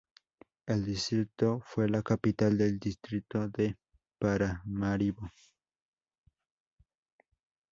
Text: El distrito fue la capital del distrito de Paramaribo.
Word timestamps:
El 0.65 0.83
distrito 0.83 1.61
fue 1.63 1.87
la 1.87 2.01
capital 2.01 2.57
del 2.57 2.79
distrito 2.79 3.47
de 3.49 3.77
Paramaribo. 4.17 5.29